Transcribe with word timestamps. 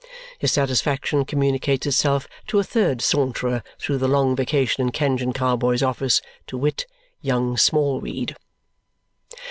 His 0.39 0.51
satisfaction 0.51 1.25
communicates 1.25 1.85
itself 1.85 2.27
to 2.47 2.57
a 2.57 2.63
third 2.63 3.03
saunterer 3.03 3.61
through 3.77 3.99
the 3.99 4.07
long 4.07 4.35
vacation 4.35 4.81
in 4.83 4.91
Kenge 4.91 5.21
and 5.21 5.35
Carboy's 5.35 5.83
office, 5.83 6.23
to 6.47 6.57
wit, 6.57 6.87
Young 7.21 7.55
Smallweed. 7.55 8.35